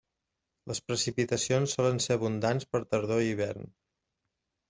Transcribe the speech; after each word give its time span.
Les 0.69 0.79
precipitacions 0.91 1.75
solen 1.77 2.01
ser 2.07 2.17
abundants 2.19 2.67
per 2.73 2.81
tardor 2.95 3.23
i 3.27 3.31
hivern. 3.35 3.71